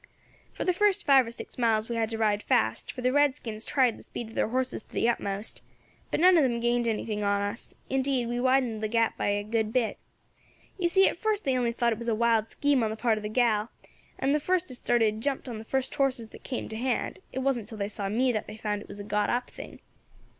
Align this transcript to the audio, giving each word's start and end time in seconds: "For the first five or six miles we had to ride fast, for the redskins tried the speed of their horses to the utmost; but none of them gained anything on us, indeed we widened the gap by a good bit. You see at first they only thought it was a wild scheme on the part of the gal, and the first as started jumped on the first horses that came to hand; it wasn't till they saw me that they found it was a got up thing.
"For 0.51 0.65
the 0.65 0.73
first 0.73 1.05
five 1.05 1.27
or 1.27 1.29
six 1.29 1.59
miles 1.59 1.87
we 1.87 1.95
had 1.95 2.09
to 2.09 2.17
ride 2.17 2.41
fast, 2.41 2.91
for 2.91 3.03
the 3.03 3.11
redskins 3.11 3.63
tried 3.63 3.99
the 3.99 4.03
speed 4.03 4.29
of 4.29 4.33
their 4.33 4.47
horses 4.47 4.83
to 4.83 4.91
the 4.91 5.07
utmost; 5.07 5.61
but 6.09 6.19
none 6.19 6.37
of 6.37 6.41
them 6.43 6.59
gained 6.59 6.87
anything 6.87 7.21
on 7.23 7.39
us, 7.39 7.75
indeed 7.87 8.25
we 8.27 8.39
widened 8.39 8.81
the 8.81 8.87
gap 8.87 9.15
by 9.15 9.27
a 9.27 9.43
good 9.43 9.71
bit. 9.71 9.99
You 10.79 10.87
see 10.87 11.07
at 11.07 11.19
first 11.19 11.43
they 11.43 11.55
only 11.55 11.71
thought 11.71 11.91
it 11.93 11.99
was 11.99 12.07
a 12.07 12.15
wild 12.15 12.49
scheme 12.49 12.81
on 12.81 12.89
the 12.89 12.95
part 12.97 13.19
of 13.19 13.21
the 13.21 13.29
gal, 13.29 13.69
and 14.17 14.33
the 14.33 14.39
first 14.39 14.71
as 14.71 14.79
started 14.79 15.21
jumped 15.21 15.47
on 15.47 15.59
the 15.59 15.65
first 15.65 15.93
horses 15.93 16.29
that 16.29 16.41
came 16.43 16.67
to 16.69 16.77
hand; 16.77 17.19
it 17.31 17.37
wasn't 17.45 17.67
till 17.67 17.77
they 17.77 17.87
saw 17.87 18.09
me 18.09 18.31
that 18.31 18.47
they 18.47 18.57
found 18.57 18.81
it 18.81 18.87
was 18.87 18.99
a 18.99 19.03
got 19.03 19.29
up 19.29 19.51
thing. 19.51 19.81